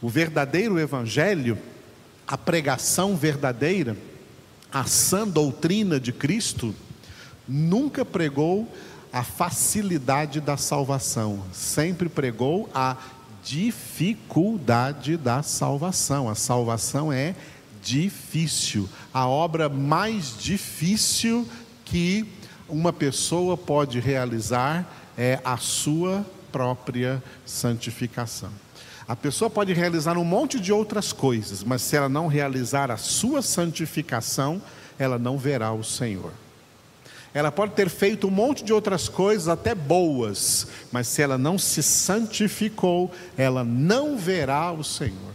O 0.00 0.08
verdadeiro 0.08 0.78
evangelho, 0.78 1.58
a 2.26 2.36
pregação 2.36 3.16
verdadeira, 3.16 3.96
a 4.70 4.84
sã 4.84 5.26
doutrina 5.26 5.98
de 5.98 6.12
Cristo, 6.12 6.74
nunca 7.48 8.04
pregou 8.04 8.68
a 9.12 9.22
facilidade 9.22 10.40
da 10.40 10.56
salvação, 10.56 11.42
sempre 11.52 12.08
pregou 12.08 12.68
a 12.74 12.96
dificuldade 13.42 15.16
da 15.16 15.42
salvação. 15.42 16.28
A 16.28 16.34
salvação 16.34 17.12
é 17.12 17.34
difícil, 17.82 18.88
a 19.14 19.26
obra 19.26 19.68
mais 19.68 20.36
difícil 20.36 21.48
que 21.84 22.28
uma 22.68 22.92
pessoa 22.92 23.56
pode 23.56 24.00
realizar 24.00 24.84
é 25.16 25.40
a 25.44 25.56
sua 25.56 26.26
própria 26.50 27.22
santificação. 27.44 28.50
A 29.06 29.14
pessoa 29.14 29.48
pode 29.48 29.72
realizar 29.72 30.18
um 30.18 30.24
monte 30.24 30.58
de 30.58 30.72
outras 30.72 31.12
coisas, 31.12 31.62
mas 31.62 31.80
se 31.80 31.96
ela 31.96 32.08
não 32.08 32.26
realizar 32.26 32.90
a 32.90 32.96
sua 32.96 33.40
santificação, 33.40 34.60
ela 34.98 35.16
não 35.16 35.38
verá 35.38 35.72
o 35.72 35.84
Senhor. 35.84 36.32
Ela 37.34 37.52
pode 37.52 37.72
ter 37.72 37.90
feito 37.90 38.26
um 38.26 38.30
monte 38.30 38.64
de 38.64 38.72
outras 38.72 39.08
coisas, 39.08 39.48
até 39.48 39.74
boas, 39.74 40.66
mas 40.90 41.06
se 41.06 41.20
ela 41.20 41.36
não 41.36 41.58
se 41.58 41.82
santificou, 41.82 43.12
ela 43.36 43.62
não 43.62 44.16
verá 44.16 44.72
o 44.72 44.82
Senhor. 44.82 45.34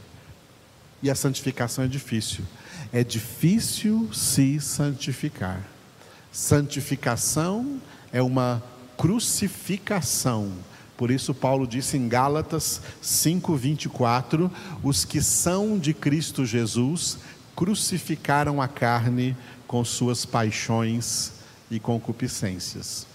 E 1.04 1.10
a 1.10 1.16
santificação 1.16 1.84
é 1.84 1.88
difícil. 1.88 2.44
É 2.92 3.04
difícil 3.04 4.10
se 4.14 4.60
santificar. 4.60 5.62
Santificação 6.32 7.80
é 8.12 8.22
uma 8.22 8.64
crucificação. 8.98 10.52
Por 10.96 11.10
isso, 11.10 11.34
Paulo 11.34 11.66
disse 11.66 11.98
em 11.98 12.08
Gálatas 12.08 12.82
5,24: 13.04 14.52
os 14.84 15.04
que 15.04 15.22
são 15.22 15.80
de 15.80 15.94
Cristo 15.94 16.46
Jesus 16.46 17.18
crucificaram 17.56 18.62
a 18.62 18.68
carne 18.68 19.36
com 19.68 19.84
suas 19.84 20.26
paixões 20.26 21.41
e 21.72 21.80
concupiscências. 21.80 23.08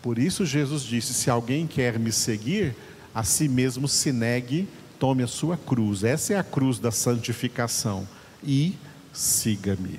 Por 0.00 0.18
isso, 0.18 0.46
Jesus 0.46 0.82
disse: 0.82 1.12
se 1.12 1.28
alguém 1.28 1.66
quer 1.66 1.98
me 1.98 2.12
seguir, 2.12 2.74
a 3.14 3.24
si 3.24 3.48
mesmo 3.48 3.86
se 3.88 4.12
negue, 4.12 4.68
tome 4.98 5.22
a 5.22 5.26
sua 5.26 5.56
cruz. 5.56 6.04
Essa 6.04 6.34
é 6.34 6.38
a 6.38 6.44
cruz 6.44 6.78
da 6.78 6.90
santificação. 6.90 8.08
E 8.42 8.74
siga-me. 9.12 9.98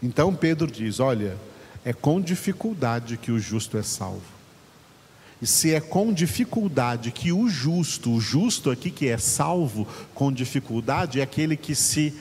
Então 0.00 0.34
Pedro 0.34 0.70
diz: 0.70 1.00
olha, 1.00 1.36
é 1.84 1.92
com 1.92 2.20
dificuldade 2.20 3.16
que 3.16 3.32
o 3.32 3.38
justo 3.38 3.76
é 3.76 3.82
salvo. 3.82 4.42
E 5.40 5.46
se 5.46 5.74
é 5.74 5.80
com 5.80 6.12
dificuldade 6.12 7.10
que 7.10 7.32
o 7.32 7.48
justo, 7.48 8.12
o 8.12 8.20
justo 8.20 8.70
aqui 8.70 8.92
que 8.92 9.08
é 9.08 9.18
salvo 9.18 9.88
com 10.14 10.30
dificuldade, 10.30 11.18
é 11.18 11.22
aquele 11.24 11.56
que 11.56 11.74
se 11.74 12.14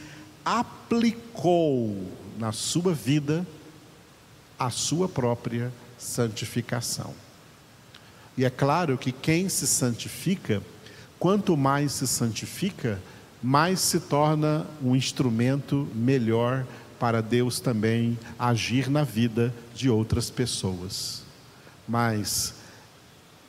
aplicou 0.44 1.96
na 2.40 2.52
sua 2.52 2.96
vida 2.96 3.46
a 4.66 4.70
sua 4.70 5.10
própria 5.10 5.74
santificação. 5.98 7.16
E 8.38 8.46
é 8.46 8.50
claro 8.50 8.96
que 8.96 9.12
quem 9.12 9.50
se 9.50 9.66
santifica, 9.66 10.62
quanto 11.18 11.58
mais 11.58 11.94
se 11.94 12.08
santifica, 12.08 13.02
mais 13.42 13.80
se 13.80 14.00
torna 14.00 14.68
um 14.80 14.96
instrumento 14.96 15.90
melhor 15.96 16.64
para 17.00 17.22
Deus 17.22 17.60
também 17.60 18.18
agir 18.38 18.88
na 18.88 19.04
vida 19.04 19.52
de 19.74 19.90
outras 19.90 20.30
pessoas. 20.30 21.24
Mas 21.88 22.54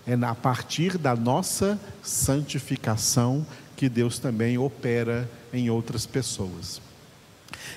é 0.07 0.14
a 0.14 0.35
partir 0.35 0.96
da 0.96 1.14
nossa 1.14 1.79
santificação 2.03 3.46
que 3.77 3.87
Deus 3.87 4.18
também 4.18 4.57
opera 4.57 5.31
em 5.53 5.68
outras 5.68 6.07
pessoas. 6.07 6.81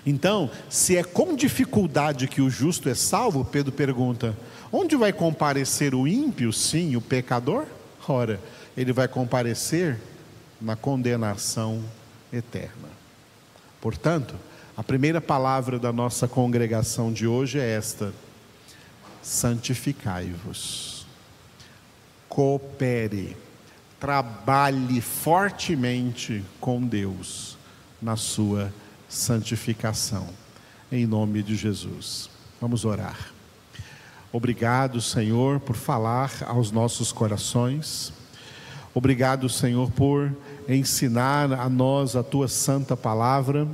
Então, 0.05 0.49
se 0.69 0.95
é 0.97 1.03
com 1.03 1.35
dificuldade 1.35 2.27
que 2.27 2.41
o 2.41 2.49
justo 2.49 2.89
é 2.89 2.95
salvo, 2.95 3.43
Pedro 3.43 3.71
pergunta: 3.71 4.37
onde 4.71 4.95
vai 4.95 5.11
comparecer 5.11 5.95
o 5.95 6.07
ímpio, 6.07 6.51
sim, 6.53 6.95
o 6.95 7.01
pecador? 7.01 7.65
Ora, 8.07 8.39
ele 8.77 8.93
vai 8.93 9.07
comparecer 9.07 9.99
na 10.61 10.75
condenação 10.75 11.83
eterna. 12.31 12.89
Portanto, 13.81 14.35
a 14.77 14.83
primeira 14.83 15.21
palavra 15.21 15.79
da 15.79 15.93
nossa 15.93 16.27
congregação 16.27 17.11
de 17.13 17.25
hoje 17.25 17.59
é 17.59 17.75
esta: 17.75 18.13
santificai-vos, 19.21 21.05
coopere, 22.27 23.37
trabalhe 23.99 25.01
fortemente 25.01 26.43
com 26.59 26.81
Deus 26.81 27.57
na 28.01 28.15
sua 28.15 28.71
santificação, 29.15 30.27
em 30.91 31.05
nome 31.05 31.41
de 31.41 31.55
Jesus. 31.55 32.29
Vamos 32.59 32.83
orar. 32.83 33.17
Obrigado, 34.31 34.99
Senhor, 34.99 35.61
por 35.61 35.75
falar 35.75 36.31
aos 36.45 36.69
nossos 36.71 37.13
corações. 37.13 38.11
Obrigado, 38.93 39.47
Senhor, 39.47 39.89
por 39.91 40.35
ensinar 40.67 41.53
a 41.53 41.69
nós 41.69 42.15
a 42.15 42.23
tua 42.23 42.49
santa 42.49 42.97
palavra, 42.97 43.65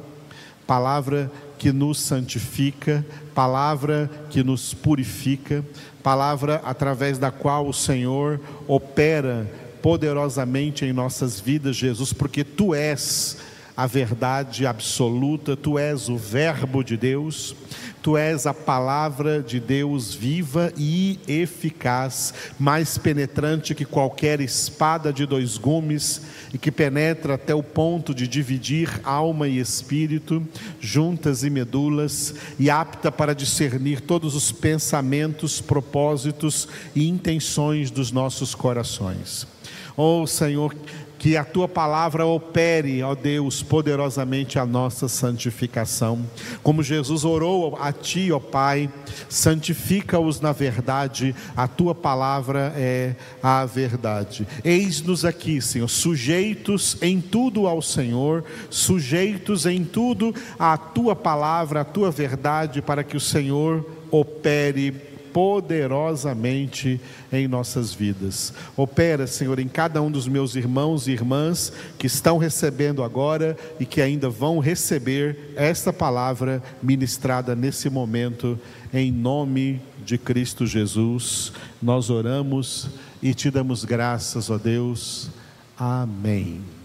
palavra 0.68 1.32
que 1.58 1.72
nos 1.72 2.00
santifica, 2.00 3.04
palavra 3.34 4.10
que 4.30 4.44
nos 4.44 4.74
purifica, 4.76 5.66
palavra 6.04 6.62
através 6.64 7.18
da 7.18 7.32
qual 7.32 7.68
o 7.68 7.74
Senhor 7.74 8.40
opera 8.68 9.50
poderosamente 9.82 10.86
em 10.86 10.94
nossas 10.94 11.40
vidas, 11.40 11.76
Jesus, 11.76 12.14
porque 12.14 12.44
tu 12.44 12.76
és 12.76 13.38
a 13.76 13.88
verdade 13.88 14.66
absoluta, 14.66 15.56
tu 15.56 15.80
és 15.80 16.10
o 16.10 16.18
Verbo 16.18 16.84
de 16.84 16.98
Deus, 16.98 17.56
tu 18.02 18.18
és 18.18 18.46
a 18.46 18.54
palavra 18.54 19.42
de 19.42 19.60
Deus 19.60 20.14
viva 20.14 20.74
e 20.76 21.20
eficaz, 21.28 22.34
mais 22.60 22.98
penetrante 22.98 23.76
que 23.76 23.86
qualquer 23.86 24.42
espada 24.42 25.14
de 25.14 25.26
dois 25.26 25.58
gumes 25.58 26.22
e 26.54 26.58
que 26.58 26.72
penetra 26.72 27.36
até 27.36 27.54
o 27.54 27.64
ponto 27.64 28.14
de 28.14 28.28
dividir 28.28 28.90
alma 29.04 29.48
e 29.48 29.60
espírito, 29.60 30.46
juntas 30.80 31.44
e 31.44 31.50
medulas, 31.50 32.34
e 32.60 32.70
apta 32.70 33.12
para 33.12 33.36
discernir 33.36 34.02
todos 34.02 34.36
os 34.36 34.52
pensamentos, 34.52 35.62
propósitos 35.62 36.68
e 36.96 37.08
intenções 37.08 37.92
dos 37.92 38.12
nossos 38.12 38.56
corações. 38.56 39.48
Oh 39.96 40.26
Senhor, 40.26 40.76
que 41.22 41.38
a 41.38 41.44
tua 41.44 41.68
palavra 41.68 42.26
opere, 42.26 43.04
ó 43.04 43.14
Deus, 43.14 43.62
poderosamente 43.62 44.58
a 44.58 44.66
nossa 44.66 45.08
santificação. 45.08 46.26
Como 46.64 46.82
Jesus 46.82 47.24
orou 47.24 47.78
a 47.80 47.94
ti, 47.94 48.32
ó 48.32 48.40
Pai, 48.40 48.90
santifica-os 49.30 50.42
na 50.42 50.52
verdade, 50.52 51.36
a 51.56 51.68
tua 51.68 51.94
palavra 51.94 52.74
é 52.76 53.16
a 53.44 53.64
verdade. 53.68 54.48
Eis-nos 54.64 55.24
aqui, 55.24 55.62
Senhor, 55.62 55.88
sujeitos 55.88 56.98
em 57.04 57.22
tudo 57.22 57.68
ao 57.68 57.84
Senhor, 57.84 58.44
sujeitos 58.72 59.68
em 59.68 59.84
tudo 59.84 60.34
à 60.58 60.76
tua 60.76 61.16
palavra, 61.16 61.82
à 61.82 61.86
tua 61.86 62.10
verdade, 62.10 62.82
para 62.82 63.04
que 63.04 63.16
o 63.16 63.20
Senhor 63.20 63.86
opere 64.10 65.11
poderosamente 65.34 67.00
em 67.32 67.48
nossas 67.48 67.94
vidas. 67.94 68.54
Opera, 68.76 69.28
Senhor, 69.28 69.60
em 69.60 69.68
cada 69.68 70.02
um 70.02 70.12
dos 70.12 70.28
meus 70.28 70.56
irmãos 70.56 71.08
e 71.08 71.12
irmãs 71.12 71.72
que 71.98 72.08
estão 72.08 72.38
recebendo 72.38 73.04
agora 73.04 73.58
e 73.80 73.86
que 73.86 74.02
ainda 74.02 74.30
vão 74.30 74.60
receber 74.60 75.54
esta 75.56 75.94
palavra 75.94 76.62
ministrada 76.82 77.56
nesse 77.56 77.90
momento, 77.90 78.60
em 78.94 79.12
nome 79.12 79.82
de 80.06 80.18
Cristo 80.18 80.66
Jesus. 80.66 81.54
Nós 81.82 82.10
oramos 82.10 82.90
e 83.22 83.34
te 83.34 83.50
damos 83.50 83.86
graças, 83.86 84.50
ó 84.50 84.58
Deus. 84.58 85.30
Amém. 85.78 86.81